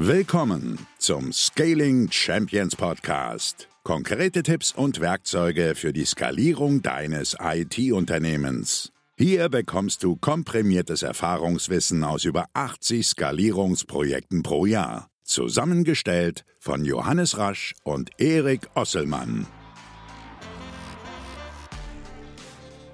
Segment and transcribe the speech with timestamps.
[0.00, 3.66] Willkommen zum Scaling Champions Podcast.
[3.82, 8.92] Konkrete Tipps und Werkzeuge für die Skalierung deines IT-Unternehmens.
[9.16, 15.08] Hier bekommst du komprimiertes Erfahrungswissen aus über 80 Skalierungsprojekten pro Jahr.
[15.24, 19.48] Zusammengestellt von Johannes Rasch und Erik Osselmann.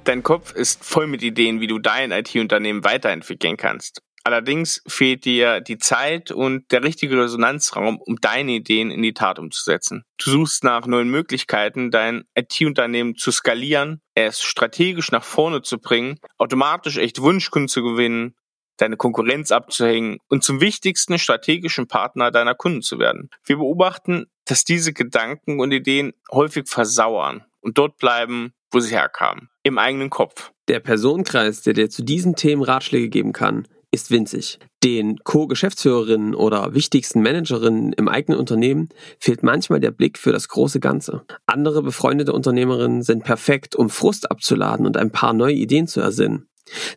[0.05, 4.01] Dein Kopf ist voll mit Ideen, wie du dein IT-Unternehmen weiterentwickeln kannst.
[4.27, 9.38] Allerdings fehlt dir die Zeit und der richtige Resonanzraum, um deine Ideen in die Tat
[9.38, 10.05] umzusetzen.
[10.16, 16.18] Du suchst nach neuen Möglichkeiten, dein IT-Unternehmen zu skalieren, es strategisch nach vorne zu bringen,
[16.38, 18.34] automatisch echt Wunschkunden zu gewinnen,
[18.79, 23.29] deine Konkurrenz abzuhängen und zum wichtigsten strategischen Partner deiner Kunden zu werden.
[23.45, 29.51] Wir beobachten, dass diese Gedanken und Ideen häufig versauern und dort bleiben, wo sie herkamen,
[29.62, 30.51] im eigenen Kopf.
[30.68, 34.59] Der Personenkreis, der dir zu diesen Themen Ratschläge geben kann, ist winzig.
[34.82, 40.80] Den Co-Geschäftsführerinnen oder wichtigsten Managerinnen im eigenen Unternehmen fehlt manchmal der Blick für das große
[40.80, 41.23] Ganze.
[41.46, 46.48] Andere befreundete Unternehmerinnen sind perfekt, um Frust abzuladen und ein paar neue Ideen zu ersinnen.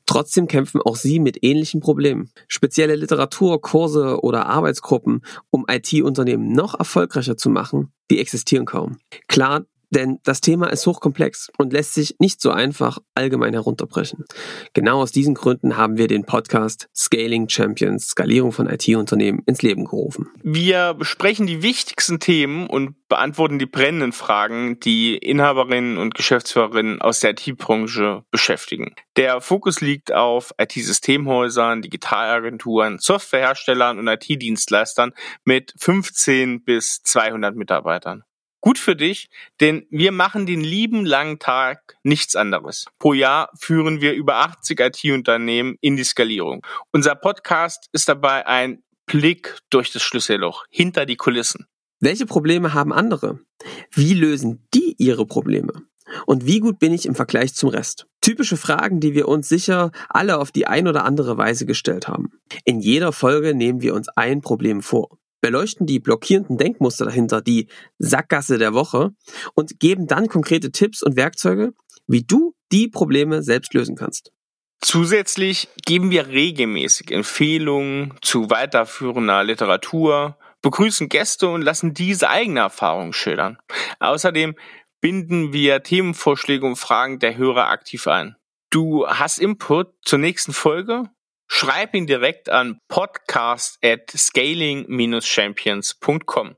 [0.05, 2.31] Trotzdem kämpfen auch sie mit ähnlichen Problemen.
[2.47, 8.97] Spezielle Literatur, Kurse oder Arbeitsgruppen, um IT-Unternehmen noch erfolgreicher zu machen, die existieren kaum.
[9.27, 14.25] Klar, denn das Thema ist hochkomplex und lässt sich nicht so einfach allgemein herunterbrechen.
[14.73, 19.85] Genau aus diesen Gründen haben wir den Podcast Scaling Champions, Skalierung von IT-Unternehmen ins Leben
[19.85, 20.27] gerufen.
[20.43, 27.21] Wir besprechen die wichtigsten Themen und beantworten die brennenden Fragen, die Inhaberinnen und Geschäftsführerinnen aus
[27.21, 28.93] der IT-Branche beschäftigen.
[29.15, 35.13] Der Fokus liegt auf IT-Systemhäusern, Digitalagenturen, Softwareherstellern und IT-Dienstleistern
[35.45, 38.23] mit 15 bis 200 Mitarbeitern.
[38.61, 39.29] Gut für dich,
[39.61, 42.85] denn wir machen den lieben langen Tag nichts anderes.
[42.97, 46.65] Pro Jahr führen wir über 80 IT-Unternehmen in die Skalierung.
[46.91, 51.67] Unser Podcast ist dabei ein Blick durch das Schlüsselloch, hinter die Kulissen.
[51.99, 53.39] Welche Probleme haben andere?
[53.91, 55.83] Wie lösen die ihre Probleme?
[56.25, 58.07] Und wie gut bin ich im Vergleich zum Rest?
[58.21, 62.31] Typische Fragen, die wir uns sicher alle auf die ein oder andere Weise gestellt haben.
[62.65, 67.67] In jeder Folge nehmen wir uns ein Problem vor beleuchten die blockierenden Denkmuster dahinter, die
[67.97, 69.11] Sackgasse der Woche
[69.53, 71.73] und geben dann konkrete Tipps und Werkzeuge,
[72.07, 74.31] wie du die Probleme selbst lösen kannst.
[74.79, 83.13] Zusätzlich geben wir regelmäßig Empfehlungen zu weiterführender Literatur, begrüßen Gäste und lassen diese eigene Erfahrungen
[83.13, 83.57] schildern.
[83.99, 84.55] Außerdem
[85.01, 88.35] binden wir Themenvorschläge und Fragen der Hörer aktiv ein.
[88.69, 91.09] Du hast Input zur nächsten Folge?
[91.47, 96.55] Schreib ihn direkt an podcast at scaling-champions.com.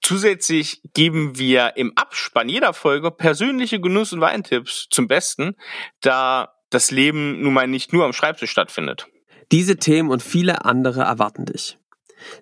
[0.00, 5.56] Zusätzlich geben wir im Abspann jeder Folge persönliche Genuss- und Weintipps zum Besten,
[6.00, 9.08] da das Leben nun mal nicht nur am Schreibtisch stattfindet.
[9.52, 11.78] Diese Themen und viele andere erwarten dich.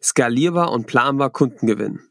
[0.03, 2.09] Skalierbar und planbar Kunden gewinnen.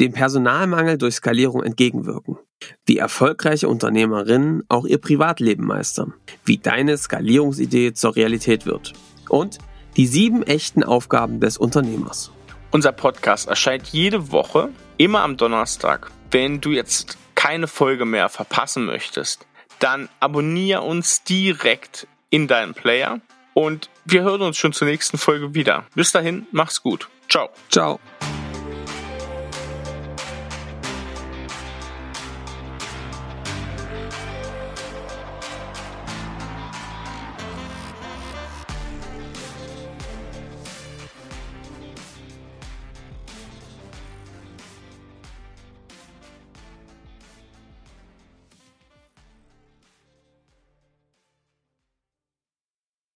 [0.00, 2.38] Dem Personalmangel durch Skalierung entgegenwirken
[2.86, 6.14] wie erfolgreiche Unternehmerinnen auch ihr Privatleben meistern,
[6.44, 8.92] wie deine Skalierungsidee zur Realität wird
[9.28, 9.58] und
[9.96, 12.30] die sieben echten Aufgaben des Unternehmers.
[12.70, 16.10] Unser Podcast erscheint jede Woche, immer am Donnerstag.
[16.30, 19.46] Wenn du jetzt keine Folge mehr verpassen möchtest,
[19.78, 23.20] dann abonniere uns direkt in deinem Player
[23.54, 25.86] und wir hören uns schon zur nächsten Folge wieder.
[25.94, 27.08] Bis dahin, mach's gut.
[27.28, 27.48] Ciao.
[27.70, 27.98] Ciao.